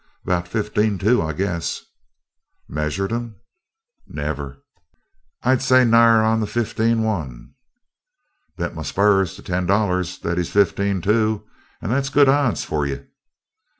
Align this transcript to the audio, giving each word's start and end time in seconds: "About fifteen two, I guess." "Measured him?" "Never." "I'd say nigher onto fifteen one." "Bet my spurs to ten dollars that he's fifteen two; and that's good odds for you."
"About 0.25 0.47
fifteen 0.47 0.97
two, 0.97 1.21
I 1.21 1.31
guess." 1.33 1.83
"Measured 2.67 3.11
him?" 3.11 3.35
"Never." 4.07 4.63
"I'd 5.43 5.61
say 5.61 5.85
nigher 5.85 6.23
onto 6.23 6.47
fifteen 6.47 7.03
one." 7.03 7.53
"Bet 8.57 8.73
my 8.73 8.81
spurs 8.81 9.35
to 9.35 9.43
ten 9.43 9.67
dollars 9.67 10.17
that 10.21 10.39
he's 10.39 10.49
fifteen 10.49 11.01
two; 11.03 11.47
and 11.83 11.91
that's 11.91 12.09
good 12.09 12.29
odds 12.29 12.63
for 12.65 12.83
you." 12.87 13.05